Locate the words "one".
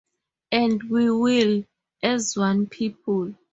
2.35-2.65